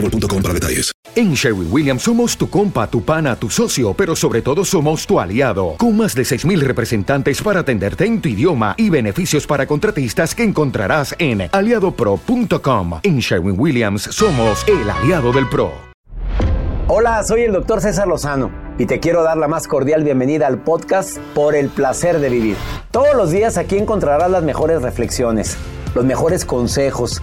[0.00, 0.36] boostmobile.com.
[1.14, 5.18] En Sherwin Williams somos tu compa, tu pana, tu socio, pero sobre todo somos tu
[5.18, 5.74] aliado.
[5.78, 10.44] Con más de 6.000 representantes para atenderte en tu idioma y beneficios para contratistas que
[10.44, 13.00] encontrarás en aliadopro.com.
[13.02, 15.72] En Sherwin Williams somos el aliado del PRO.
[16.88, 20.62] Hola, soy el doctor César Lozano y te quiero dar la más cordial bienvenida al
[20.62, 22.56] podcast Por el placer de vivir.
[22.90, 25.56] Todos los días aquí encontrarás las mejores reflexiones,
[25.94, 27.22] los mejores consejos,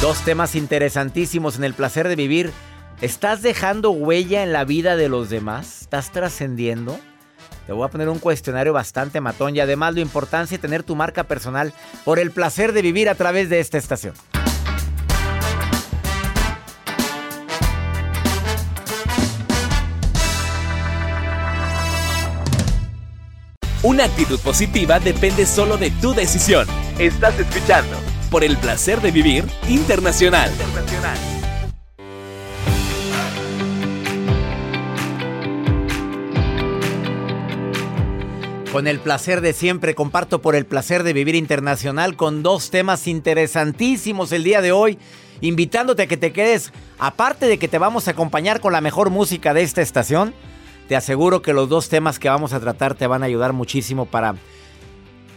[0.00, 2.52] Dos temas interesantísimos en el placer de vivir.
[3.00, 5.80] ¿Estás dejando huella en la vida de los demás?
[5.80, 6.98] ¿Estás trascendiendo?
[7.66, 10.96] Te voy a poner un cuestionario bastante matón y además la importancia de tener tu
[10.96, 11.72] marca personal
[12.04, 14.12] por el placer de vivir a través de esta estación.
[23.82, 26.66] Una actitud positiva depende solo de tu decisión.
[26.98, 27.96] Estás escuchando
[28.36, 30.50] por el placer de vivir internacional.
[38.70, 43.06] Con el placer de siempre, comparto por el placer de vivir internacional con dos temas
[43.06, 44.98] interesantísimos el día de hoy,
[45.40, 49.08] invitándote a que te quedes, aparte de que te vamos a acompañar con la mejor
[49.08, 50.34] música de esta estación,
[50.88, 54.04] te aseguro que los dos temas que vamos a tratar te van a ayudar muchísimo
[54.04, 54.34] para,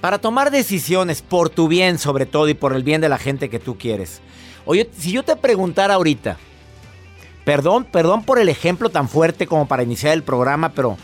[0.01, 3.49] para tomar decisiones por tu bien sobre todo y por el bien de la gente
[3.49, 4.21] que tú quieres.
[4.65, 6.37] Oye, si yo te preguntara ahorita,
[7.43, 10.97] perdón, perdón por el ejemplo tan fuerte como para iniciar el programa, pero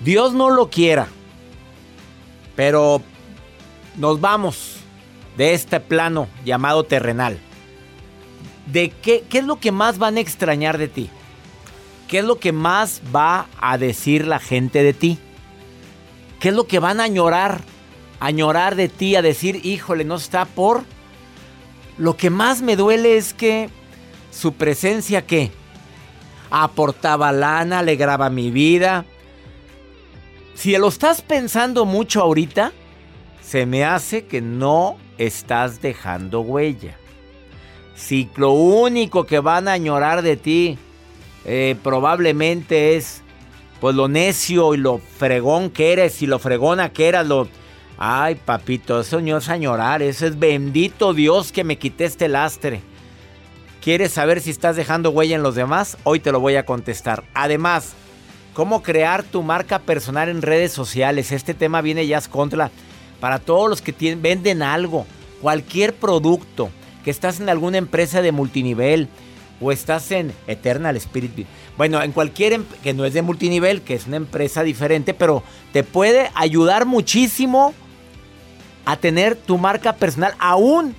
[0.00, 1.08] Dios no lo quiera.
[2.54, 3.02] Pero
[3.96, 4.76] nos vamos
[5.36, 7.38] de este plano llamado terrenal.
[8.66, 11.10] ¿De qué, qué es lo que más van a extrañar de ti?
[12.08, 15.18] ¿Qué es lo que más va a decir la gente de ti?
[16.38, 17.62] ¿Qué es lo que van a añorar?
[18.22, 20.84] Añorar de ti, a decir, híjole, no está por...
[21.98, 23.68] Lo que más me duele es que
[24.30, 25.50] su presencia, ¿qué?
[26.50, 29.04] Aportaba lana, alegraba mi vida,
[30.54, 32.72] si lo estás pensando mucho ahorita,
[33.42, 36.96] se me hace que no estás dejando huella.
[37.96, 40.78] Si lo único que van a añorar de ti
[41.44, 43.22] eh, probablemente es
[43.80, 47.48] pues lo necio y lo fregón que eres y lo fregona que eras, lo...
[48.04, 52.80] Ay, papito, eso no es añorar, eso es bendito Dios que me quité este lastre.
[53.80, 55.96] ¿Quieres saber si estás dejando huella en los demás?
[56.02, 57.22] Hoy te lo voy a contestar.
[57.32, 57.92] Además,
[58.54, 61.30] cómo crear tu marca personal en redes sociales.
[61.30, 62.72] Este tema viene ya contra
[63.20, 65.06] para todos los que venden algo,
[65.40, 66.70] cualquier producto,
[67.04, 69.08] que estás en alguna empresa de multinivel
[69.60, 71.46] o estás en Eternal Spirit.
[71.76, 75.44] Bueno, en cualquier em, que no es de multinivel, que es una empresa diferente, pero
[75.72, 77.72] te puede ayudar muchísimo
[78.84, 80.94] a tener tu marca personal aún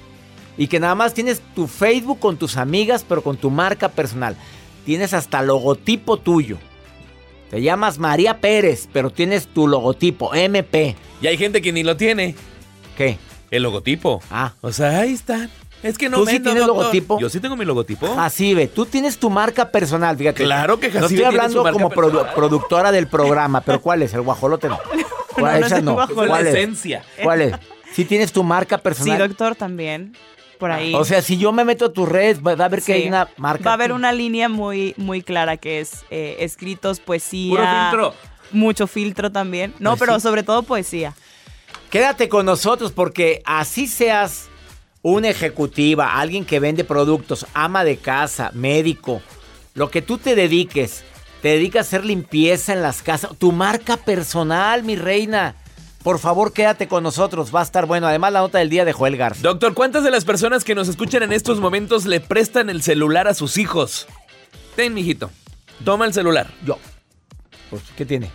[0.58, 4.36] y que nada más tienes tu Facebook con tus amigas, pero con tu marca personal.
[4.86, 6.58] Tienes hasta logotipo tuyo.
[7.50, 10.96] Te llamas María Pérez, pero tienes tu logotipo, MP.
[11.22, 12.36] Y hay gente que ni lo tiene.
[12.98, 13.18] ¿Qué?
[13.52, 14.22] El logotipo.
[14.32, 14.54] Ah.
[14.62, 15.50] O sea, ahí está.
[15.84, 17.20] Es que no ¿Tú sí tienes logotipo?
[17.20, 18.08] Yo sí tengo mi logotipo.
[18.18, 20.44] Así ve, tú tienes tu marca personal, fíjate.
[20.44, 23.82] Claro que No Jacibe estoy tiene hablando su marca como produ- productora del programa, pero
[23.82, 24.14] ¿cuál es?
[24.14, 24.80] El guajolote no.
[25.34, 26.08] ¿Cuál, no es no.
[27.22, 27.54] ¿Cuál es?
[27.94, 29.18] ¿Sí tienes tu marca Sí, personal?
[29.20, 30.16] doctor, también.
[30.60, 30.94] por ahí.
[30.96, 32.92] O sea, si yo me meto a tus redes, va a ver que Sí.
[32.94, 33.66] hay una marca.
[33.66, 37.50] Va a haber una línea muy, muy clara que es eh, escritos, poesía.
[37.50, 38.14] Puro filtro.
[38.52, 39.74] Mucho filtro también.
[39.80, 40.22] No, Pues pero sí.
[40.22, 41.16] sobre todo poesía.
[41.90, 44.48] Quédate con nosotros porque así seas
[45.02, 49.22] una ejecutiva, alguien que vende productos, ama de casa, médico,
[49.74, 51.04] lo que tú te dediques,
[51.42, 55.56] te dedicas a hacer limpieza en las casas, tu marca personal, mi reina.
[56.04, 58.08] Por favor, quédate con nosotros, va a estar bueno.
[58.08, 59.42] Además, la nota del día de Joel Garza.
[59.42, 63.28] Doctor, ¿cuántas de las personas que nos escuchan en estos momentos le prestan el celular
[63.30, 64.08] a sus hijos?
[64.76, 65.32] Ten, mijito.
[65.86, 66.48] Toma el celular.
[66.66, 66.78] Yo.
[67.70, 68.30] Pues, ¿qué tiene?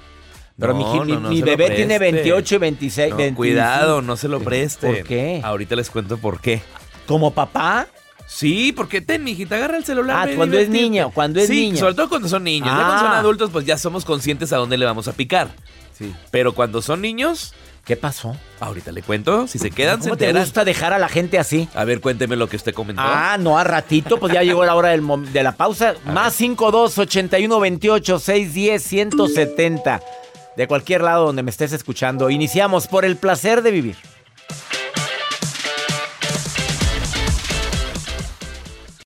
[0.58, 2.16] Pero mi, No, mi- no, no mi se lo bebé tiene preste.
[2.22, 3.10] 28 y 26.
[3.10, 3.36] No, 25.
[3.36, 4.86] cuidado, no se lo preste.
[4.86, 5.40] ¿Por qué?
[5.44, 6.62] Ahorita les cuento por qué.
[7.06, 7.86] ¿Como papá?
[8.30, 10.28] Sí, porque ten, mijita, agarra el celular.
[10.28, 11.78] Ah, cuando es niño, cuando es sí, niño.
[11.78, 12.68] sobre todo cuando son niños.
[12.68, 13.18] Ya cuando son Ah.
[13.18, 15.48] adultos, pues ya somos conscientes a dónde le vamos a picar.
[15.96, 16.14] Sí.
[16.30, 17.54] Pero cuando son niños,
[17.86, 18.36] ¿Qué pasó?
[18.60, 19.46] ahorita le cuento.
[19.48, 20.42] Si se quedan, se ¿Cómo te enteran.
[20.44, 21.70] gusta dejar a la gente así?
[21.74, 23.00] A ver, cuénteme lo que usted comentó.
[23.02, 25.02] Ah, no, a ratito, pues ya llegó la hora del
[25.32, 25.94] de la pausa.
[26.04, 30.00] Más 52 81 28 610 170.
[30.54, 32.28] De cualquier lado donde me estés escuchando.
[32.28, 33.96] Iniciamos por el placer de vivir.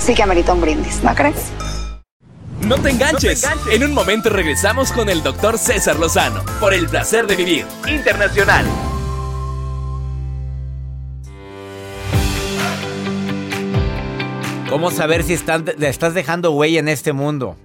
[0.00, 1.52] sí que amerita un brindis, ¿no crees?
[2.66, 3.46] No te enganches.
[3.70, 8.66] En un momento regresamos con el doctor César Lozano por el placer de vivir internacional.
[14.68, 17.56] ¿Cómo saber si están, estás dejando huella en este mundo?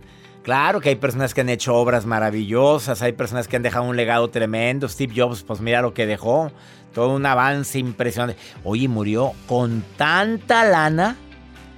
[0.41, 3.95] Claro que hay personas que han hecho obras maravillosas, hay personas que han dejado un
[3.95, 4.87] legado tremendo.
[4.87, 6.51] Steve Jobs, pues mira lo que dejó.
[6.93, 8.39] Todo un avance impresionante.
[8.63, 11.17] Oye, murió con tanta lana,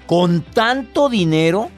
[0.08, 1.70] con tanto dinero.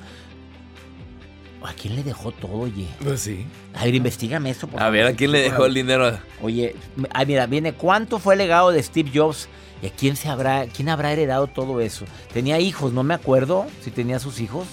[1.61, 2.87] ¿A quién le dejó todo, oye?
[3.03, 3.45] Pues sí.
[3.73, 4.67] A ver, investigame eso.
[4.67, 6.17] por A ver, ¿a quién le dejó el dinero?
[6.41, 6.75] Oye,
[7.11, 9.49] ah, mira, viene, ¿cuánto fue el legado de Steve Jobs?
[9.81, 12.05] ¿Y a quién se habrá, quién habrá heredado todo eso?
[12.33, 14.67] Tenía hijos, no me acuerdo si tenía sus hijos.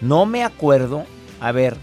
[0.00, 1.04] No me acuerdo.
[1.40, 1.76] A ver,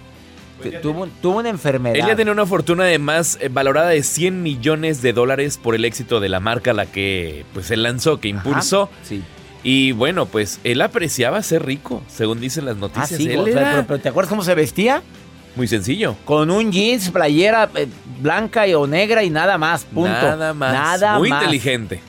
[0.61, 1.95] tu- tuvo, tuvo una enfermedad.
[1.95, 5.85] Ella tenía una fortuna de más eh, valorada de 100 millones de dólares por el
[5.85, 8.89] éxito de la marca a la que pues él lanzó, que Ajá, impulsó.
[9.03, 9.23] Sí.
[9.63, 13.19] Y bueno, pues él apreciaba ser rico, según dicen las Ah, noticias.
[13.19, 15.01] sí, él o sea, era pero, pero ¿te acuerdas cómo se vestía?
[15.55, 16.15] muy sencillo.
[16.23, 17.87] Con un jeans, playera eh,
[18.21, 20.09] blanca y o negra y nada más, punto.
[20.09, 20.71] Nada más.
[20.73, 21.41] Nada muy más.
[21.43, 21.99] inteligente.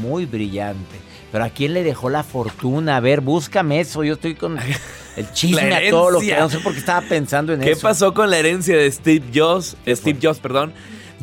[0.00, 0.96] Muy brillante.
[1.30, 2.96] Pero ¿a quién le dejó la fortuna?
[2.96, 4.04] A ver, búscame eso.
[4.04, 4.56] Yo estoy con
[5.16, 6.34] el chisme a todo lo que...
[6.36, 7.82] No sé por qué estaba pensando en ¿Qué eso.
[7.82, 9.76] pasó con la herencia de Steve Jobs?
[9.86, 10.72] Steve Jobs, perdón.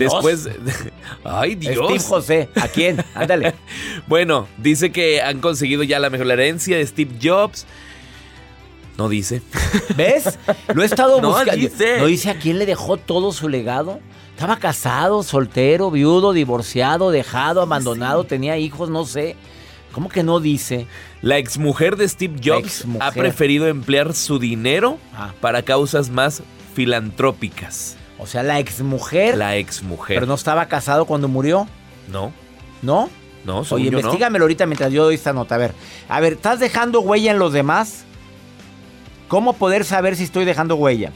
[0.05, 0.50] Después.
[1.24, 1.86] Ay, Dios.
[1.86, 2.50] Steve José.
[2.55, 3.03] ¿A quién?
[3.15, 3.53] Ándale.
[4.08, 7.65] Bueno, dice que han conseguido ya la mejor herencia de Steve Jobs.
[8.98, 9.41] No dice.
[9.96, 10.38] ¿Ves?
[10.74, 11.55] Lo he estado No buscando.
[11.55, 11.98] dice.
[12.00, 14.00] ¿No dice a quién le dejó todo su legado?
[14.36, 19.36] Estaba casado, soltero, viudo, divorciado, dejado, abandonado, tenía hijos, no sé.
[19.91, 20.88] ¿Cómo que no dice?
[21.22, 25.31] La exmujer de Steve Jobs ha preferido emplear su dinero Ah.
[25.41, 26.41] para causas más
[26.74, 27.98] filantrópicas.
[28.24, 30.16] O sea, la exmujer, La exmujer.
[30.18, 31.68] pero no estaba casado cuando murió,
[32.08, 32.32] No,
[32.84, 33.10] ¿no?
[33.46, 33.98] no, Oye, yo no.
[34.00, 35.56] investígamelo ahorita mientras yo doy esta nota.
[35.56, 35.74] A ver,
[36.08, 38.04] a ver, ¿estás dejando huella en los demás?
[39.28, 41.12] ¿Cómo poder saber si estoy dejando huella?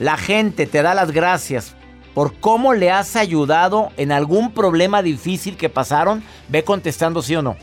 [0.00, 1.74] La gente te da las gracias
[2.12, 6.24] por cómo le has ayudado en algún problema difícil que pasaron.
[6.48, 7.56] Ve contestando sí o no.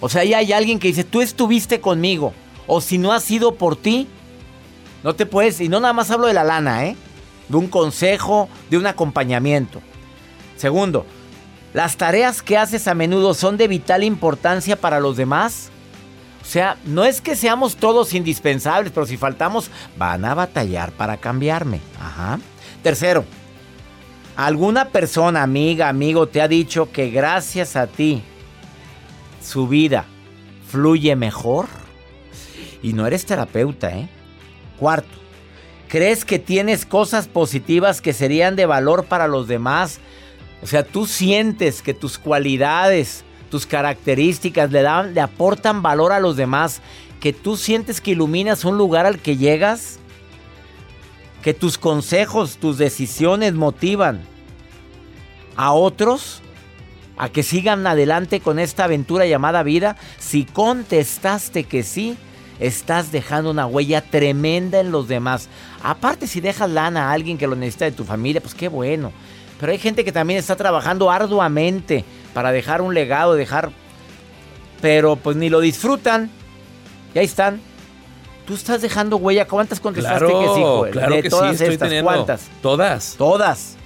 [0.00, 2.32] O sea, ahí hay alguien que dice, tú estuviste conmigo.
[2.66, 4.08] O si no ha sido por ti,
[5.04, 6.96] no te puedes, y no nada más hablo de la lana, ¿eh?
[7.48, 9.80] De un consejo, de un acompañamiento.
[10.56, 11.06] Segundo,
[11.74, 15.70] las tareas que haces a menudo son de vital importancia para los demás.
[16.40, 21.16] O sea, no es que seamos todos indispensables, pero si faltamos, van a batallar para
[21.16, 21.80] cambiarme.
[22.82, 23.24] Tercero,
[24.36, 28.22] ¿alguna persona, amiga, amigo, te ha dicho que gracias a ti
[29.42, 30.04] su vida
[30.68, 31.66] fluye mejor?
[32.82, 34.08] Y no eres terapeuta, ¿eh?
[34.78, 35.08] Cuarto,
[35.88, 40.00] ¿crees que tienes cosas positivas que serían de valor para los demás?
[40.62, 46.20] O sea, tú sientes que tus cualidades, tus características le, dan, le aportan valor a
[46.20, 46.80] los demás,
[47.20, 49.98] que tú sientes que iluminas un lugar al que llegas,
[51.42, 54.22] que tus consejos, tus decisiones motivan
[55.56, 56.42] a otros
[57.16, 59.96] a que sigan adelante con esta aventura llamada vida.
[60.18, 62.16] Si contestaste que sí,
[62.60, 65.48] estás dejando una huella tremenda en los demás.
[65.82, 69.12] Aparte, si dejas lana a alguien que lo necesita de tu familia, pues qué bueno.
[69.58, 73.70] Pero hay gente que también está trabajando arduamente para dejar un legado, dejar...
[74.82, 76.30] Pero pues ni lo disfrutan.
[77.14, 77.60] Y ahí están.
[78.46, 79.48] Tú estás dejando huella.
[79.48, 80.92] ¿Cuántas contestaste Claro, que sí, Joel?
[80.92, 82.10] claro de que todas estoy estas, teniendo.
[82.12, 82.48] ¿cuántas?
[82.60, 83.14] Todas.
[83.16, 83.76] Todas.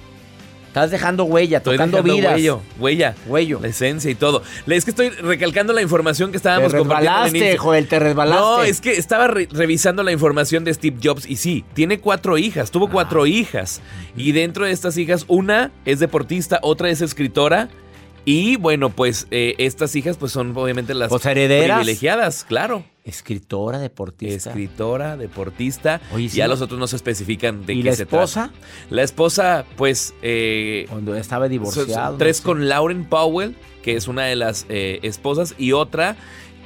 [0.71, 2.33] Estás dejando huella, Estoy tocando dejando vidas.
[2.35, 3.15] Huello, huella.
[3.27, 3.59] Huello.
[3.61, 4.41] La esencia y todo.
[4.67, 7.17] Es que estoy recalcando la información que estábamos Te compartiendo.
[7.17, 7.57] al resbalaste.
[7.57, 8.41] Joel, te resbalaste.
[8.41, 12.37] No, es que estaba re- revisando la información de Steve Jobs y sí, tiene cuatro
[12.37, 12.89] hijas, tuvo Ah.
[12.89, 13.81] cuatro hijas.
[14.15, 17.67] Y dentro de estas hijas, una es deportista, otra es escritora.
[18.23, 21.79] Y bueno, pues eh, estas hijas pues son obviamente las Pues, herederas.
[21.79, 22.85] privilegiadas, claro.
[23.03, 24.49] Escritora, deportista.
[24.51, 26.01] Escritora, deportista.
[26.13, 26.37] Oye, sí.
[26.37, 28.51] ya los otros no se especifican de ¿Y qué la se esposa?
[28.53, 28.67] trata.
[28.89, 30.13] La esposa, pues...
[30.21, 32.17] eh, Cuando estaba divorciado.
[32.17, 32.43] tres no sé.
[32.43, 36.15] con Lauren Powell, que es una de las eh, esposas, y otra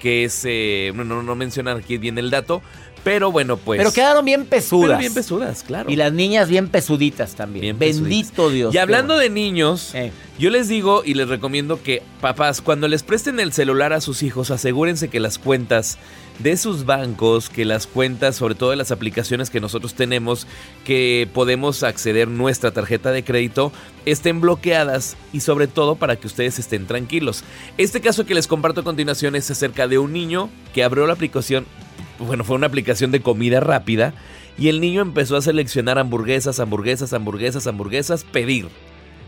[0.01, 0.43] que es...
[0.45, 2.61] eh, no, no, no mencionan aquí bien el dato,
[3.05, 3.77] pero bueno, pues...
[3.77, 4.87] Pero quedaron bien pesudas.
[4.87, 5.91] Pero bien pesudas, claro.
[5.91, 7.61] Y las niñas bien pesuditas también.
[7.61, 8.73] Bien Bendito Dios.
[8.73, 9.21] Y hablando bueno.
[9.21, 10.11] de niños, Eh.
[10.39, 14.23] yo les digo y les recomiendo que, papás, cuando les presten el celular a sus
[14.23, 15.99] hijos, asegúrense que las cuentas
[16.39, 20.47] de sus bancos, que las cuentas, sobre todo de las aplicaciones que nosotros tenemos,
[20.83, 23.71] que podemos acceder nuestra tarjeta de crédito,
[24.05, 27.43] estén bloqueadas y sobre todo para que ustedes estén tranquilos.
[27.77, 31.13] Este caso que les comparto a continuación es acerca de un niño que abrió la
[31.13, 31.67] aplicación,
[32.19, 34.13] bueno, fue una aplicación de comida rápida
[34.57, 38.67] y el niño empezó a seleccionar hamburguesas, hamburguesas, hamburguesas, hamburguesas, pedir.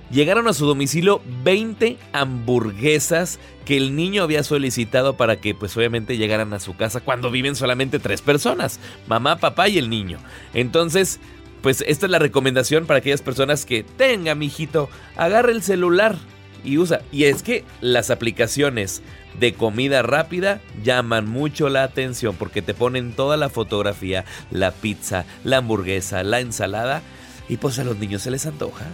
[0.09, 6.15] Llegaron a su domicilio 20 hamburguesas que el niño había solicitado para que pues obviamente
[6.15, 10.19] llegaran a su casa cuando viven solamente tres personas, mamá, papá y el niño.
[10.53, 11.19] Entonces,
[11.62, 16.15] pues esta es la recomendación para aquellas personas que tenga, mijito, agarre el celular
[16.64, 17.02] y usa.
[17.12, 19.02] Y es que las aplicaciones
[19.40, 25.26] de comida rápida llaman mucho la atención porque te ponen toda la fotografía, la pizza,
[25.44, 27.02] la hamburguesa, la ensalada
[27.50, 28.86] y pues a los niños se les antoja.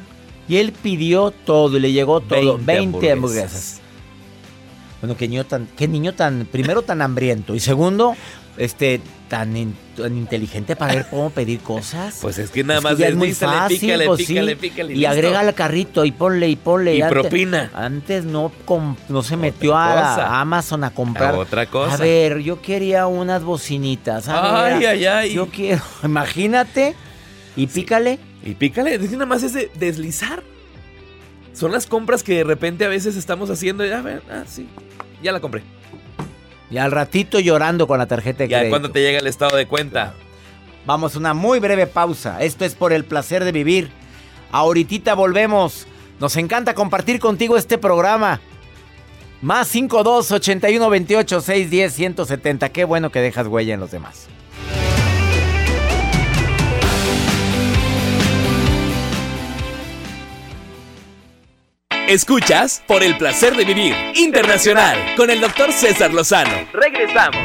[0.48, 2.58] Y él pidió todo y le llegó todo.
[2.58, 3.12] 20 20, hamburguesas.
[3.12, 3.82] hamburguesas.
[5.02, 8.16] Bueno, qué niño tan, qué niño tan, primero tan hambriento y segundo,
[8.58, 9.02] este,
[9.34, 12.20] tan, in- tan inteligente para ver cómo pedir cosas.
[12.22, 14.28] Pues es que nada Es que más ya es muy fácil, pícale, pues sí.
[14.28, 16.96] pícale, pícale, Y agrega al carrito y ponle y ponle.
[16.96, 17.72] Y Antes- propina.
[17.74, 21.34] Antes no, com- no se metió a, Amazon a comprar.
[21.34, 21.96] A otra cosa.
[21.96, 24.28] A ver, yo quería unas bocinitas.
[24.28, 25.34] a Ay, ver, ay, ay.
[25.34, 26.96] Yo quiero, imagínate.
[27.56, 28.20] Y pícale.
[28.46, 30.44] Y pícale, es que nada más es de deslizar.
[31.54, 34.68] Son las compras que de repente a veces estamos haciendo y a ver, ah, sí,
[35.24, 35.64] ya la compré.
[36.74, 38.72] Y al ratito llorando con la tarjeta de crédito.
[38.72, 40.16] cuando te llega el estado de cuenta.
[40.88, 42.42] Vamos a una muy breve pausa.
[42.42, 43.92] Esto es por el placer de vivir.
[44.52, 45.86] Ahorita volvemos.
[46.20, 48.42] Nos encanta compartir contigo este programa.
[49.44, 52.70] Más 52 81 28 610 170.
[52.70, 54.26] Qué bueno que dejas huella en los demás.
[62.08, 66.52] Escuchas por el placer de vivir internacional con el doctor César Lozano.
[66.74, 67.42] Regresamos.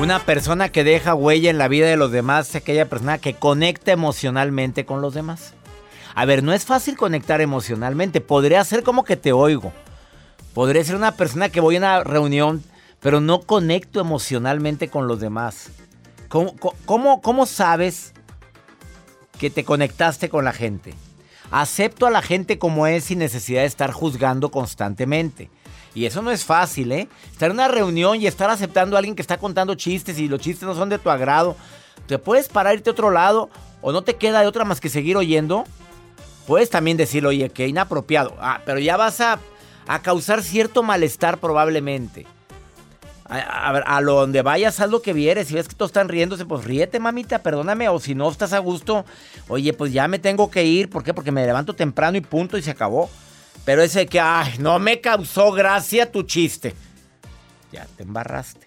[0.00, 3.34] Una persona que deja huella en la vida de los demás es aquella persona que
[3.34, 5.52] conecta emocionalmente con los demás.
[6.14, 8.22] A ver, no es fácil conectar emocionalmente.
[8.22, 9.70] Podría ser como que te oigo.
[10.54, 12.64] Podría ser una persona que voy a una reunión,
[13.00, 15.68] pero no conecto emocionalmente con los demás.
[16.36, 18.12] ¿Cómo, cómo- cómo sabes
[19.38, 20.92] que te conectaste con la gente?
[21.50, 25.48] Acepto a la gente como es sin necesidad de estar juzgando constantemente.
[25.94, 27.08] Y eso no es fácil, ¿eh?
[27.32, 30.40] Estar en una reunión y estar aceptando a alguien que está contando chistes y los
[30.42, 31.56] chistes no son de tu agrado.
[32.06, 33.48] Te puedes parar, irte a otro lado
[33.80, 35.64] o no te queda de otra más que seguir oyendo.
[36.46, 38.36] Puedes también decir, oye, qué inapropiado.
[38.40, 39.38] Ah, pero ya vas a,
[39.86, 42.26] a causar cierto malestar probablemente.
[43.28, 45.48] A, a, lo donde vayas, haz lo que vieres.
[45.48, 47.88] Si ves que todos están riéndose, pues ríete, mamita, perdóname.
[47.88, 49.04] O si no estás a gusto,
[49.48, 50.88] oye, pues ya me tengo que ir.
[50.88, 51.12] ¿Por qué?
[51.12, 53.10] Porque me levanto temprano y punto y se acabó.
[53.64, 56.74] Pero ese que, ay, no me causó gracia tu chiste.
[57.72, 58.65] Ya te embarraste.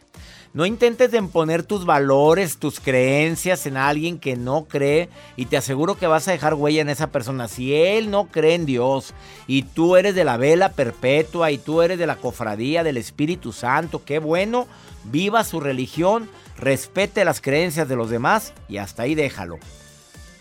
[0.51, 5.57] No intentes de imponer tus valores, tus creencias en alguien que no cree y te
[5.57, 7.47] aseguro que vas a dejar huella en esa persona.
[7.47, 9.13] Si él no cree en Dios
[9.45, 13.53] y tú eres de la vela perpetua y tú eres de la cofradía del Espíritu
[13.53, 14.65] Santo, qué bueno,
[15.03, 16.27] viva su religión,
[16.57, 19.59] respete las creencias de los demás y hasta ahí déjalo.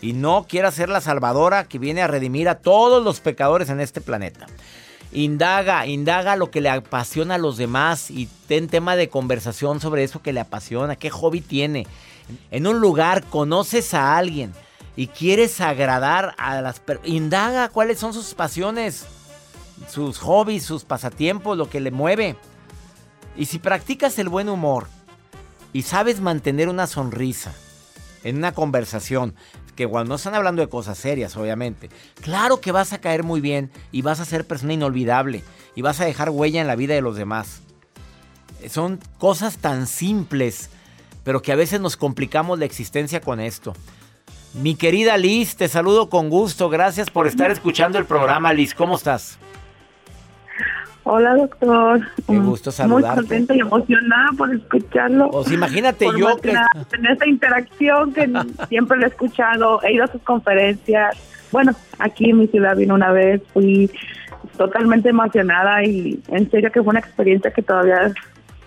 [0.01, 3.79] Y no quiera ser la salvadora que viene a redimir a todos los pecadores en
[3.79, 4.47] este planeta.
[5.11, 10.03] Indaga, indaga lo que le apasiona a los demás y ten tema de conversación sobre
[10.03, 11.87] eso que le apasiona, qué hobby tiene.
[12.51, 14.53] En un lugar conoces a alguien
[14.95, 17.09] y quieres agradar a las personas.
[17.09, 19.07] Indaga cuáles son sus pasiones,
[19.89, 22.35] sus hobbies, sus pasatiempos, lo que le mueve.
[23.35, 24.87] Y si practicas el buen humor
[25.73, 27.53] y sabes mantener una sonrisa
[28.23, 29.33] en una conversación,
[29.79, 33.39] que cuando no están hablando de cosas serias, obviamente, claro que vas a caer muy
[33.39, 35.41] bien y vas a ser persona inolvidable
[35.73, 37.61] y vas a dejar huella en la vida de los demás.
[38.69, 40.69] Son cosas tan simples,
[41.23, 43.73] pero que a veces nos complicamos la existencia con esto.
[44.53, 46.67] Mi querida Liz, te saludo con gusto.
[46.67, 48.73] Gracias por estar escuchando el programa, Liz.
[48.73, 49.39] ¿Cómo estás?
[51.11, 52.01] Hola, doctor.
[52.27, 53.07] Qué gusto saludarte.
[53.07, 55.31] Muy contenta y emocionada por escucharlo.
[55.31, 56.51] Pues imagínate yo que...
[56.51, 58.31] En esta interacción que
[58.69, 61.17] siempre lo he escuchado, he ido a sus conferencias.
[61.51, 63.89] Bueno, aquí en mi ciudad vino una vez, fui
[64.55, 68.13] totalmente emocionada y en serio que fue una experiencia que todavía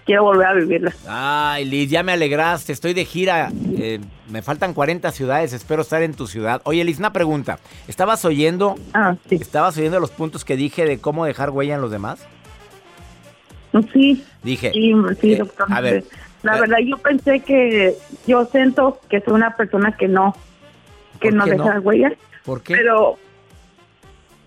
[0.04, 0.92] quiero volver a vivirla.
[1.09, 2.73] Ay, Liz, ya me alegraste.
[2.73, 3.50] Estoy de gira.
[3.76, 5.52] Eh, me faltan 40 ciudades.
[5.52, 6.61] Espero estar en tu ciudad.
[6.64, 7.59] Oye, Liz, una pregunta.
[7.88, 8.76] ¿Estabas oyendo?
[8.94, 9.37] Ah, sí.
[9.37, 12.26] ¿Estabas oyendo los puntos que dije de cómo dejar huella en los demás?
[13.92, 14.25] Sí.
[14.42, 14.71] Dije.
[14.73, 15.66] Sí, sí eh, doctor.
[15.71, 16.04] a ver.
[16.42, 17.94] La verdad, yo pensé que
[18.27, 20.37] yo siento que soy una persona que no,
[21.20, 21.81] que ¿Por no deja no?
[21.81, 22.12] huella.
[22.44, 22.74] ¿Por qué?
[22.74, 23.16] Pero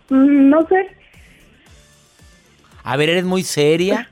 [0.09, 0.94] mm, no sé.
[2.87, 4.07] A ver, ¿eres muy seria?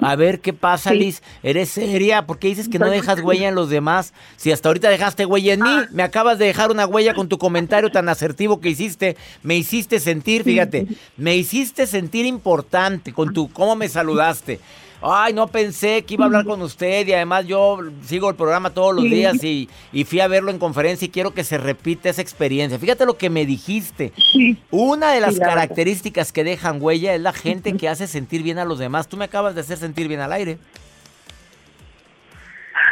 [0.00, 0.98] A ver, ¿qué pasa, Sí.
[0.98, 1.22] Liz?
[1.42, 2.26] ¿Eres seria?
[2.26, 4.14] ¿Por qué dices que no dejas huella en los demás?
[4.38, 7.36] Si hasta ahorita dejaste huella en mí, me acabas de dejar una huella con tu
[7.36, 9.18] comentario tan asertivo que hiciste.
[9.42, 10.86] Me hiciste sentir, fíjate,
[11.18, 14.58] me hiciste sentir importante con tu cómo me saludaste.
[15.06, 18.70] Ay, no pensé que iba a hablar con usted y además yo sigo el programa
[18.70, 19.10] todos los Sí.
[19.10, 22.78] días y, y fui a verlo en conferencia y quiero que se repita esa experiencia.
[22.78, 24.12] Fíjate lo que me dijiste.
[24.32, 24.56] Sí.
[24.70, 25.60] Una de las Sí, la verdad.
[25.60, 29.06] características que dejan huella es la gente que hace sentir bien a los demás.
[29.08, 30.58] Tú me acabas de hacer sentir bien al aire.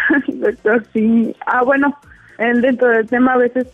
[0.26, 1.34] Doctor, sí.
[1.46, 1.96] Ah, bueno,
[2.38, 3.66] en- dentro del tema a veces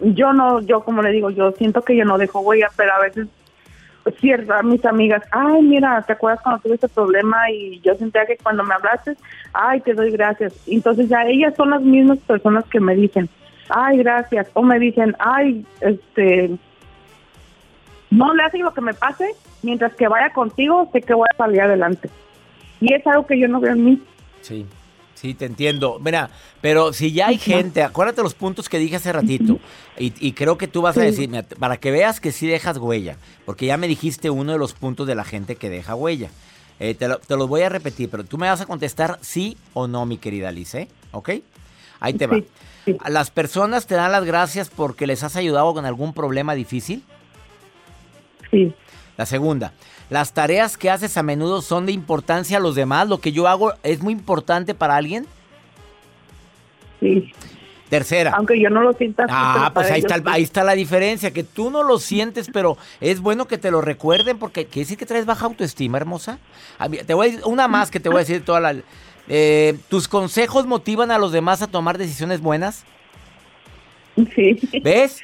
[0.00, 3.00] yo no, yo como le digo, yo siento que yo no dejo huella, pero a
[3.00, 3.26] veces
[4.06, 8.24] pues, cierta mis amigas, ay, mira, ¿te acuerdas cuando tuve este problema y yo sentía
[8.24, 9.16] que cuando me hablaste,
[9.52, 10.54] ay, te doy gracias.
[10.68, 13.28] Entonces ya ellas son las mismas personas que me dicen,
[13.68, 16.56] ay, gracias, o me dicen, ay, este,
[18.12, 19.28] no le hacen lo que me pase,
[19.64, 22.08] mientras que vaya contigo, sé que voy a salir adelante.
[22.80, 24.02] Y es algo que yo no veo en mí.
[24.40, 24.64] Sí,
[25.16, 25.98] sí, te entiendo.
[26.00, 29.58] Mira, pero si ya hay gente, acuérdate los puntos que dije hace ratito.
[29.98, 32.76] Y, y creo que tú vas a decir, mira, para que veas que sí dejas
[32.78, 33.16] huella.
[33.44, 36.30] Porque ya me dijiste uno de los puntos de la gente que deja huella.
[36.78, 39.56] Eh, te, lo- te los voy a repetir, pero tú me vas a contestar sí
[39.74, 40.88] o no, mi querida Liz, ¿eh?
[41.12, 41.30] ¿Ok?
[42.00, 42.36] Ahí te va.
[42.36, 42.46] Sí,
[42.84, 42.96] sí.
[43.00, 47.02] ¿A ¿Las personas te dan las gracias porque les has ayudado con algún problema difícil?
[48.50, 48.72] Sí.
[49.16, 49.72] La segunda,
[50.10, 53.08] ¿las tareas que haces a menudo son de importancia a los demás?
[53.08, 55.26] ¿Lo que yo hago es muy importante para alguien?
[57.00, 57.32] Sí.
[57.88, 58.32] Tercera.
[58.36, 61.84] Aunque yo no lo sienta Ah, pues ahí está, ahí la diferencia, que tú no
[61.84, 65.46] lo sientes, pero es bueno que te lo recuerden porque quiere decir que traes baja
[65.46, 66.38] autoestima, hermosa.
[66.78, 68.74] A mí- te voy a decir una más que te voy a decir toda la...
[69.28, 72.84] eh, ¿Tus consejos motivan a los demás a tomar decisiones buenas?
[74.34, 74.58] Sí.
[74.82, 75.20] ¿Ves?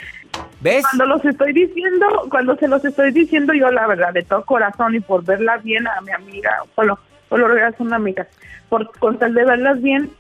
[0.61, 0.83] ¿Ves?
[0.83, 4.95] Cuando los estoy diciendo, cuando se los estoy diciendo yo la verdad, de todo corazón
[4.95, 8.29] y por verla bien a mi amiga, solo, solo son amigas,
[8.69, 10.11] por con tal de verlas bien,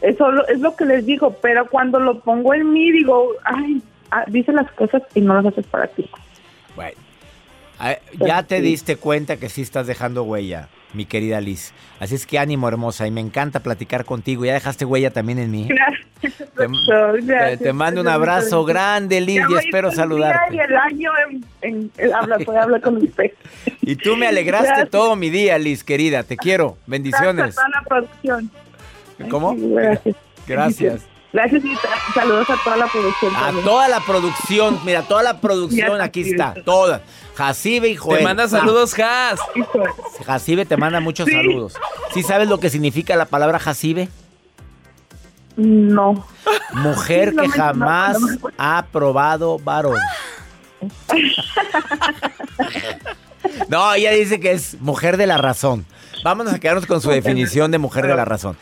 [0.00, 3.80] eso lo- es lo que les digo, pero cuando lo pongo en mí digo, ay,
[4.10, 6.10] ah, dice las cosas y no las haces para ti.
[6.74, 6.96] Bueno,
[8.18, 11.72] ya te diste cuenta que sí estás dejando huella, mi querida Liz.
[12.00, 14.44] Así es que ánimo, hermosa, y me encanta platicar contigo.
[14.44, 15.68] Ya dejaste huella también en mí.
[16.22, 17.74] Gracias, Te, gracias.
[17.74, 20.54] mando un abrazo grande, Liz, y espero saludarte.
[20.54, 23.32] Y el año en, en, en habla, puede hablar con usted.
[23.82, 24.90] Y tú me alegraste Gracias.
[24.90, 26.22] todo mi día, Liz, querida.
[26.22, 26.78] Te quiero.
[26.86, 27.56] Bendiciones.
[28.22, 28.50] Gracias.
[29.28, 29.54] ¿Cómo?
[29.58, 30.16] Gracias.
[30.46, 31.13] Gracias.
[31.34, 31.76] Gracias y
[32.14, 33.34] saludos a toda la producción.
[33.34, 37.02] A toda la producción, mira, toda la producción, aquí está, toda.
[37.34, 38.18] Jacibe y Joel.
[38.18, 39.40] Te manda saludos, Jas.
[40.24, 41.74] Jacibe te manda muchos saludos.
[42.12, 44.08] ¿Sí sabes lo que significa la palabra Jacibe?
[45.56, 46.24] No.
[46.74, 48.16] Mujer que jamás
[48.56, 49.98] ha probado varón.
[53.68, 55.84] No, ella dice que es mujer de la razón.
[56.24, 58.56] Vámonos a quedarnos con su definición de mujer de la razón.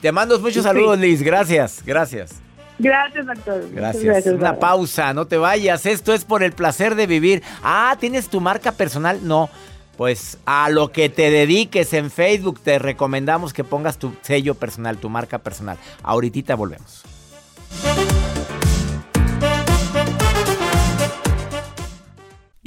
[0.00, 1.22] Te mando muchos saludos, Liz.
[1.22, 2.40] Gracias, gracias.
[2.78, 3.68] Gracias, doctor.
[3.70, 4.26] Gracias.
[4.28, 5.84] Una pausa, no te vayas.
[5.84, 7.42] Esto es por el placer de vivir.
[7.62, 9.20] Ah, ¿tienes tu marca personal?
[9.22, 9.50] No.
[9.98, 14.96] Pues a lo que te dediques en Facebook te recomendamos que pongas tu sello personal,
[14.96, 15.76] tu marca personal.
[16.02, 17.02] Ahorita volvemos.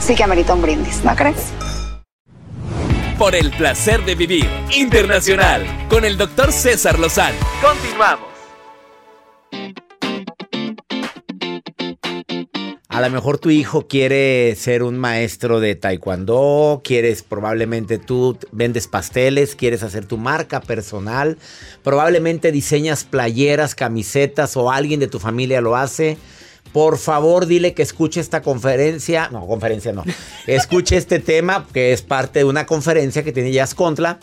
[0.00, 1.52] sí que amerita un brindis, ¿no crees?
[3.18, 7.36] Por el placer de vivir internacional con el doctor César Lozano.
[7.60, 8.30] Continuamos.
[12.90, 18.88] A lo mejor tu hijo quiere ser un maestro de taekwondo, quieres probablemente tú vendes
[18.88, 21.38] pasteles, quieres hacer tu marca personal,
[21.84, 26.18] probablemente diseñas playeras, camisetas o alguien de tu familia lo hace.
[26.72, 30.04] Por favor, dile que escuche esta conferencia, no, conferencia no,
[30.46, 34.18] escuche este tema que es parte de una conferencia que tiene Jazz Contra,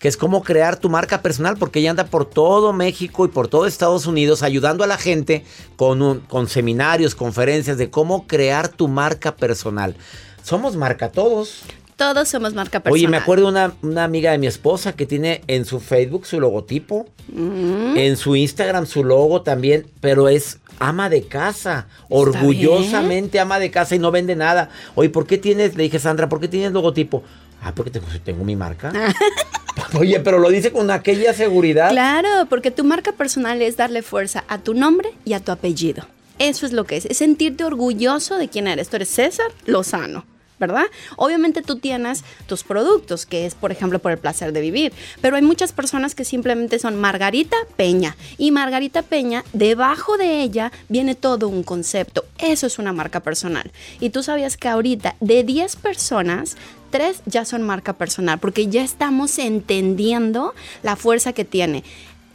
[0.00, 3.46] que es cómo crear tu marca personal, porque ella anda por todo México y por
[3.46, 5.44] todo Estados Unidos ayudando a la gente
[5.76, 9.94] con, un- con seminarios, conferencias de cómo crear tu marca personal.
[10.42, 11.62] Somos marca todos.
[12.02, 12.92] Todos somos marca personal.
[13.00, 16.26] Oye, me acuerdo de una, una amiga de mi esposa que tiene en su Facebook
[16.26, 17.96] su logotipo, Mm.
[17.96, 23.94] en su Instagram su logo también, pero es ama de casa, orgullosamente ama de casa
[23.94, 24.70] y no vende nada.
[24.96, 27.22] Oye, ¿por qué tienes, le dije Sandra, ¿por qué tienes logotipo?
[27.62, 28.92] Ah, porque tengo, tengo mi marca.
[29.98, 31.90] Oye, pero lo dice con aquella seguridad.
[31.90, 36.04] Claro, porque tu marca personal es darle fuerza a tu nombre y a tu apellido.
[36.38, 38.88] Eso es lo que es, es sentirte orgulloso de quién eres.
[38.88, 40.24] Tú eres César Lozano.
[40.62, 40.84] ¿Verdad?
[41.16, 45.34] Obviamente tú tienes tus productos, que es, por ejemplo, por el placer de vivir, pero
[45.34, 48.16] hay muchas personas que simplemente son Margarita Peña.
[48.38, 52.26] Y Margarita Peña, debajo de ella viene todo un concepto.
[52.38, 53.72] Eso es una marca personal.
[53.98, 56.56] Y tú sabías que ahorita de 10 personas,
[56.92, 61.82] tres ya son marca personal, porque ya estamos entendiendo la fuerza que tiene.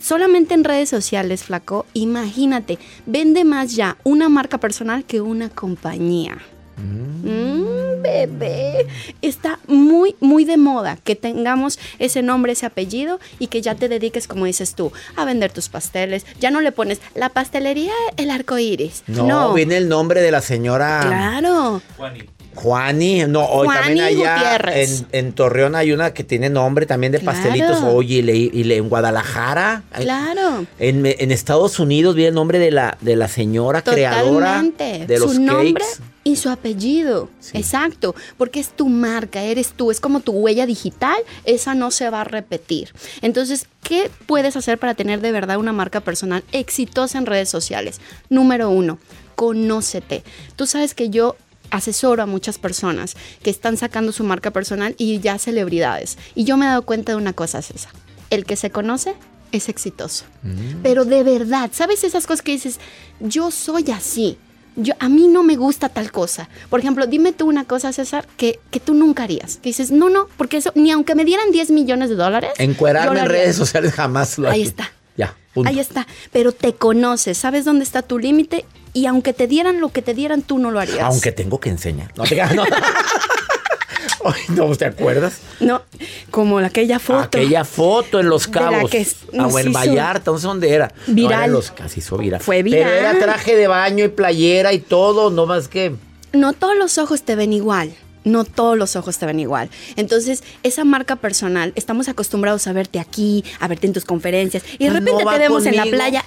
[0.01, 6.39] Solamente en redes sociales, flaco, imagínate, vende más ya una marca personal que una compañía.
[6.77, 8.87] Mm, bebé,
[9.21, 13.89] está muy, muy de moda que tengamos ese nombre, ese apellido y que ya te
[13.89, 16.25] dediques, como dices tú, a vender tus pasteles.
[16.39, 19.03] Ya no le pones la pastelería El Arco Iris.
[19.07, 21.81] No, viene el nombre de la señora Claro.
[22.55, 23.23] Juani.
[23.27, 25.03] No, hoy Juani también allá en, Gutiérrez.
[25.11, 27.37] en Torreón hay una que tiene nombre también de Claro.
[27.37, 27.83] pastelitos.
[27.83, 29.83] Oye, y, le- y le- en Guadalajara.
[29.95, 30.65] Claro.
[30.79, 35.33] En, en Estados Unidos viene el nombre de la, de la señora creadora de los
[35.35, 36.01] su nombre cakes.
[36.27, 37.29] Y su apellido.
[37.53, 38.13] Exacto.
[38.37, 39.91] Porque es tu marca, eres tú.
[39.91, 41.15] Es como tu huella digital.
[41.45, 42.93] Esa no se va a repetir.
[43.21, 48.01] Entonces, ¿qué puedes hacer para tener de verdad una marca personal exitosa en redes sociales?
[48.29, 48.99] Número uno,
[49.35, 50.23] conócete.
[50.57, 51.37] Tú sabes que yo
[51.69, 56.17] asesoro a muchas personas que están sacando su marca personal y ya celebridades.
[56.35, 57.93] Y yo me he dado cuenta de una cosa, César.
[58.29, 59.15] El que se conoce,
[59.53, 60.25] es exitoso.
[60.83, 62.81] Pero de verdad, ¿sabes esas cosas que dices?
[63.21, 64.37] Yo soy así.
[64.77, 66.47] Yo, a mí no me gusta tal cosa.
[66.69, 69.57] Por ejemplo, dime tú una cosa, César, que, que tú nunca harías.
[69.57, 72.51] Que dices, no, no, porque eso, ni aunque me dieran 10 millones de dólares.
[72.59, 74.65] Encuerarme en redes sociales jamás lo Ahí haría.
[74.69, 74.91] está.
[75.17, 75.69] Ya, punto.
[75.69, 76.07] Ahí está.
[76.31, 80.13] Pero te conoces, sabes dónde está tu límite y aunque te dieran lo que te
[80.13, 81.01] dieran, tú no lo harías.
[81.01, 82.13] Aunque tengo que enseñar.
[82.15, 82.63] No te no.
[84.25, 85.39] Ay, no, ¿te acuerdas?
[85.59, 85.81] No,
[86.31, 87.19] como aquella foto.
[87.19, 88.89] Aquella foto en Los Cabos.
[88.89, 89.05] que
[89.37, 90.91] ah, o en Vallarta, no sé dónde era.
[91.07, 91.33] No, viral.
[91.43, 92.41] era Los casi hizo viral.
[92.41, 92.93] Fue Pero viral.
[92.93, 95.95] era traje de baño y playera y todo, no más que.
[96.33, 97.93] No todos los ojos te ven igual.
[98.23, 99.69] No todos los ojos te ven igual.
[99.95, 104.83] Entonces, esa marca personal, estamos acostumbrados a verte aquí, a verte en tus conferencias, y
[104.85, 106.25] de repente no te vemos en la playa.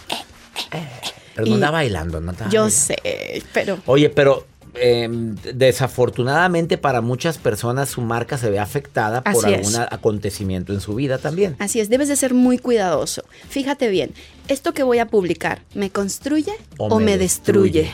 [0.73, 0.89] eh,
[1.35, 2.71] Pero no Y- bailando, no yo bailando.
[2.71, 5.09] sé, pero Oye, pero eh,
[5.55, 9.75] desafortunadamente para muchas personas su marca se ve afectada por es.
[9.75, 11.57] algún acontecimiento en su vida también.
[11.59, 13.25] así es, debes de ser muy cuidadoso.
[13.49, 14.13] Fíjate bien,
[14.49, 17.91] esto que voy a publicar, ¿me construye O o, me destruye?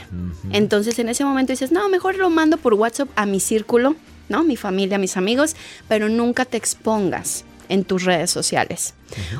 [0.52, 3.96] Entonces, en ese momento dices, no, mejor lo mando por WhatsApp a mi círculo,
[4.28, 4.44] ¿no?
[4.44, 5.56] Mi familia, mis amigos,
[5.88, 8.94] pero nunca te expongas en tus redes sociales.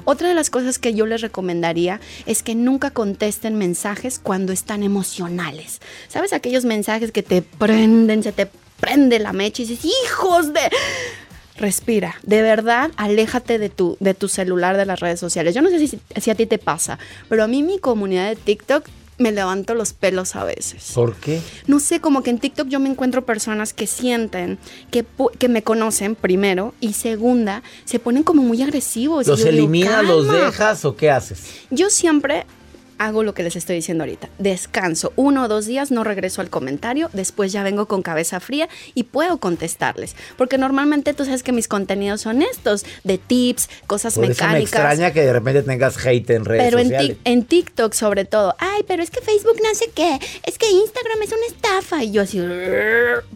[0.04, 4.82] Otra de las cosas que yo les recomendaría es que nunca contesten mensajes cuando están
[4.82, 5.80] emocionales.
[6.08, 8.48] ¿Sabes aquellos mensajes que te prenden, se te
[8.80, 10.60] prende la mecha y dices, hijos de...
[11.58, 15.54] Respira, de verdad, aléjate de tu, de tu celular, de las redes sociales.
[15.54, 16.98] Yo no sé si, si a ti te pasa,
[17.30, 18.84] pero a mí mi comunidad de TikTok
[19.18, 20.92] me levanto los pelos a veces.
[20.94, 21.40] ¿Por qué?
[21.66, 24.58] No sé, como que en TikTok yo me encuentro personas que sienten
[24.90, 25.04] que,
[25.38, 29.26] que me conocen primero y segunda, se ponen como muy agresivos.
[29.26, 31.44] ¿Los eliminas, los dejas o qué haces?
[31.70, 32.46] Yo siempre
[32.98, 34.28] hago lo que les estoy diciendo ahorita.
[34.38, 38.68] Descanso uno o dos días, no regreso al comentario, después ya vengo con cabeza fría
[38.94, 40.16] y puedo contestarles.
[40.36, 44.48] Porque normalmente tú sabes que mis contenidos son estos, de tips, cosas Por eso me
[44.48, 44.72] mecánicas.
[44.72, 47.16] extraña que de repente tengas hate en redes Pero en, sociales.
[47.16, 50.70] Tik- en TikTok sobre todo, ay, pero es que Facebook no sé qué, es que
[50.70, 52.02] Instagram es una estafa.
[52.04, 52.40] Y yo así,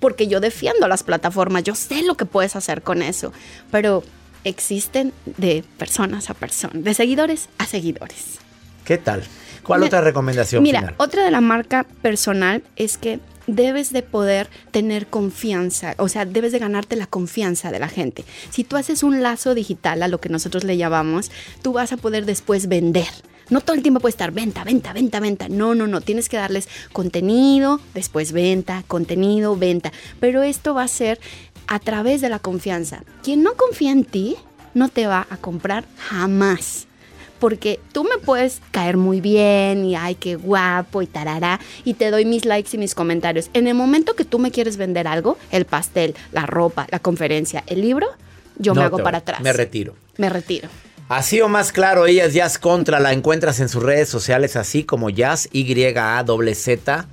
[0.01, 3.33] porque yo defiendo las plataformas, yo sé lo que puedes hacer con eso.
[3.71, 4.03] Pero
[4.45, 8.39] existen de personas a personas, de seguidores a seguidores.
[8.85, 9.23] ¿Qué tal?
[9.63, 10.95] ¿Cuál otra recomendación Mira, final?
[10.99, 16.53] otra de la marca personal es que debes de poder tener confianza, o sea, debes
[16.53, 18.25] de ganarte la confianza de la gente.
[18.51, 21.31] Si tú haces un lazo digital, a lo que nosotros le llamamos,
[21.63, 23.09] tú vas a poder después vender.
[23.49, 25.49] No todo el tiempo puede estar venta, venta, venta, venta.
[25.49, 26.01] No, no, no.
[26.01, 29.93] Tienes que darles contenido, después venta, contenido, venta.
[30.21, 31.19] Pero esto va a ser
[31.67, 33.03] a través de la confianza.
[33.25, 34.37] Quien no confía en ti,
[34.75, 36.87] no te va a comprar jamás
[37.41, 42.11] porque tú me puedes caer muy bien y ay, qué guapo y tarará, y te
[42.11, 43.51] doy mis likes y mis comentarios.
[43.55, 47.65] En el momento que tú me quieres vender algo, el pastel, la ropa, la conferencia,
[47.67, 48.07] el libro,
[48.59, 49.41] yo No me hago para atrás.
[49.41, 49.97] Me retiro.
[50.19, 50.69] Me retiro.
[51.09, 54.85] Así o más claro, ella es Jazz Contra, la encuentras en sus redes sociales así
[54.85, 57.07] como Jazz Y-A-Z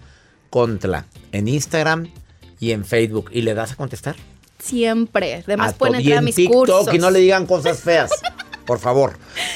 [0.51, 2.11] Contra, en Instagram
[2.59, 3.31] y en Facebook.
[3.33, 4.15] ¿Y le das a contestar?
[4.59, 5.43] Siempre.
[5.45, 6.93] Además A pueden entrar a mis TikTok cursos.
[6.93, 8.11] y no le digan cosas feas,
[8.67, 9.13] por favor,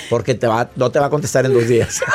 [0.10, 2.00] porque te va, no te va a contestar en dos días.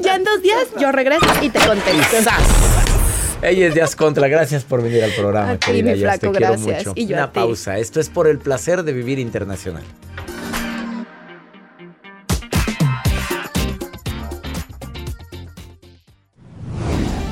[0.00, 2.16] Ya en dos días yo regreso y te contesto.
[3.42, 6.28] Ella es Jazz Contra, gracias por venir al programa, A ti, querida mi Jazz, te
[6.28, 6.86] flaco, quiero gracias.
[6.86, 6.92] mucho.
[6.94, 9.82] Y yo Una pausa, esto es por el placer de vivir internacional.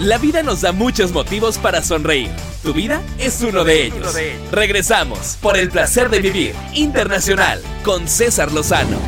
[0.04, 2.28] La vida nos da muchos motivos para sonreír.
[2.62, 4.14] Tu vida es uno de ellos.
[4.52, 8.98] Regresamos por el placer de vivir internacional con César Lozano.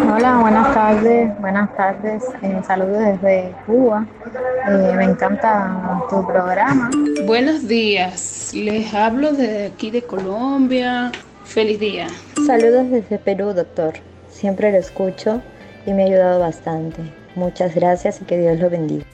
[0.00, 2.24] Hola, buenas tardes, buenas tardes.
[2.42, 4.04] Eh, saludos desde Cuba.
[4.68, 6.90] Eh, me encanta tu programa.
[7.24, 11.12] Buenos días, les hablo de aquí de Colombia.
[11.44, 12.08] Feliz día.
[12.44, 13.94] Saludos desde Perú, doctor.
[14.28, 15.40] Siempre lo escucho
[15.86, 17.02] y me ha ayudado bastante.
[17.34, 19.04] Muchas gracias y que Dios lo bendiga.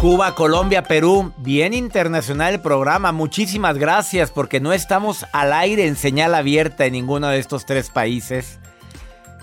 [0.00, 3.10] Cuba, Colombia, Perú, bien internacional el programa.
[3.10, 7.90] Muchísimas gracias porque no estamos al aire en señal abierta en ninguno de estos tres
[7.90, 8.60] países.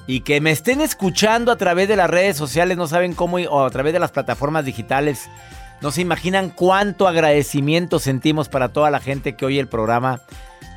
[0.07, 3.65] Y que me estén escuchando a través de las redes sociales, no saben cómo, o
[3.65, 5.29] a través de las plataformas digitales.
[5.81, 10.21] No se imaginan cuánto agradecimiento sentimos para toda la gente que oye el programa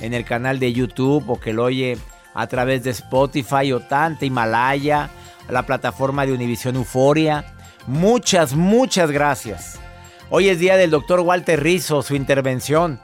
[0.01, 1.99] en el canal de YouTube o que lo oye
[2.35, 5.11] a través de Spotify o tanta Himalaya,
[5.49, 7.45] la plataforma de Univisión Euforia.
[7.87, 9.79] Muchas, muchas gracias.
[10.31, 13.01] Hoy es día del doctor Walter Rizzo, su intervención.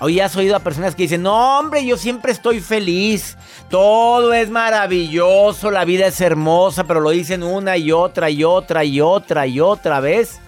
[0.00, 3.38] Hoy has oído a personas que dicen, no hombre, yo siempre estoy feliz,
[3.70, 8.84] todo es maravilloso, la vida es hermosa, pero lo dicen una y otra y otra
[8.84, 10.40] y otra y otra vez.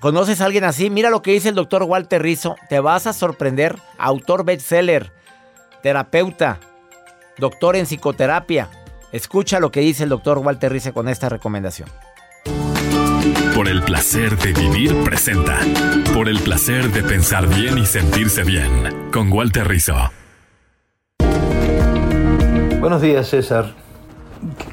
[0.00, 0.90] ¿Conoces a alguien así?
[0.90, 2.56] Mira lo que dice el doctor Walter Rizzo.
[2.68, 3.76] Te vas a sorprender.
[3.98, 5.12] Autor bestseller,
[5.82, 6.58] terapeuta,
[7.38, 8.68] doctor en psicoterapia.
[9.12, 11.88] Escucha lo que dice el doctor Walter Rizzo con esta recomendación.
[13.54, 15.58] Por el placer de vivir presenta.
[16.14, 19.10] Por el placer de pensar bien y sentirse bien.
[19.12, 20.10] Con Walter Rizzo.
[22.80, 23.74] Buenos días, César.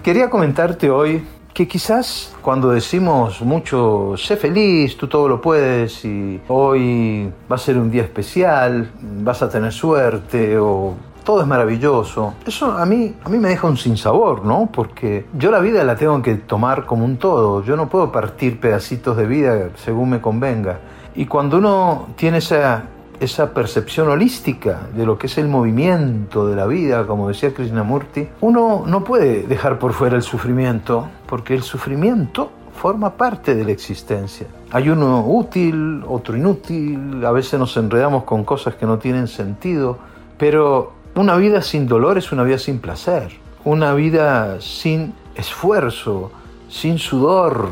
[0.04, 1.24] Quería comentarte hoy
[1.58, 7.58] que quizás cuando decimos mucho, sé feliz, tú todo lo puedes y hoy va a
[7.58, 8.92] ser un día especial,
[9.24, 10.94] vas a tener suerte o
[11.24, 12.36] todo es maravilloso.
[12.46, 14.70] Eso a mí, a mí me deja un sinsabor, ¿no?
[14.72, 17.64] Porque yo la vida la tengo que tomar como un todo.
[17.64, 20.78] Yo no puedo partir pedacitos de vida según me convenga.
[21.16, 22.84] Y cuando uno tiene esa,
[23.20, 28.28] esa percepción holística de lo que es el movimiento de la vida, como decía Krishnamurti,
[28.42, 33.72] uno no puede dejar por fuera el sufrimiento, porque el sufrimiento forma parte de la
[33.72, 34.48] existencia.
[34.72, 39.98] Hay uno útil, otro inútil, a veces nos enredamos con cosas que no tienen sentido,
[40.38, 43.32] pero una vida sin dolor es una vida sin placer,
[43.64, 46.32] una vida sin esfuerzo,
[46.70, 47.70] sin sudor,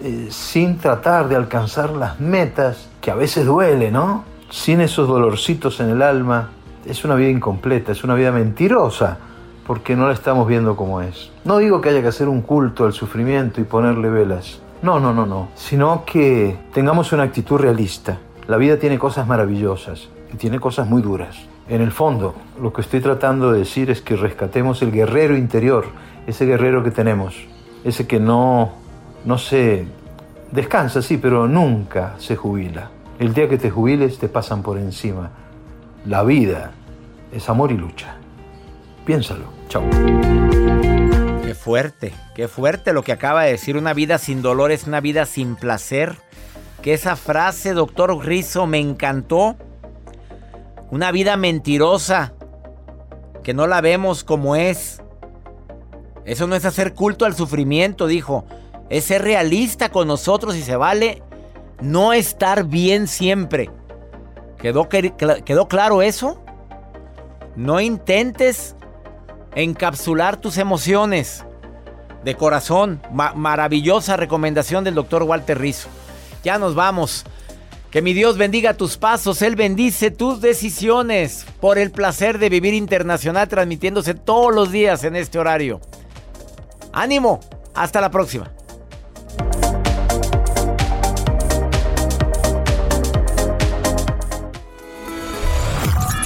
[0.00, 4.24] eh, sin tratar de alcanzar las metas, que a veces duele, ¿no?
[4.50, 6.48] Sin esos dolorcitos en el alma,
[6.86, 9.18] es una vida incompleta, es una vida mentirosa,
[9.66, 11.30] porque no la estamos viendo como es.
[11.44, 15.12] No digo que haya que hacer un culto al sufrimiento y ponerle velas, no, no,
[15.12, 18.18] no, no, sino que tengamos una actitud realista.
[18.46, 21.36] La vida tiene cosas maravillosas y tiene cosas muy duras.
[21.68, 25.84] En el fondo, lo que estoy tratando de decir es que rescatemos el guerrero interior,
[26.26, 27.36] ese guerrero que tenemos,
[27.84, 28.70] ese que no,
[29.26, 29.86] no se
[30.52, 32.88] descansa, sí, pero nunca se jubila.
[33.18, 35.30] El día que te jubiles te pasan por encima.
[36.06, 36.70] La vida
[37.32, 38.14] es amor y lucha.
[39.04, 39.46] Piénsalo.
[39.68, 39.82] Chao.
[41.42, 43.76] Qué fuerte, qué fuerte lo que acaba de decir.
[43.76, 46.16] Una vida sin dolor es una vida sin placer.
[46.80, 49.56] Que esa frase, doctor Rizzo, me encantó.
[50.92, 52.34] Una vida mentirosa,
[53.42, 55.02] que no la vemos como es.
[56.24, 58.44] Eso no es hacer culto al sufrimiento, dijo.
[58.90, 61.22] Es ser realista con nosotros y se vale
[61.80, 63.70] no estar bien siempre.
[64.58, 66.42] ¿Quedó, quedó claro eso?
[67.56, 68.74] No intentes
[69.54, 71.44] encapsular tus emociones
[72.24, 73.00] de corazón.
[73.10, 75.88] maravillosa recomendación del doctor Walter Rizzo.
[76.44, 77.24] Ya nos vamos.
[77.90, 82.74] Que mi Dios bendiga tus pasos, Él bendice tus decisiones por el placer de vivir
[82.74, 85.80] internacional transmitiéndose todos los días en este horario.
[86.92, 87.40] Ánimo,
[87.74, 88.50] hasta la próxima.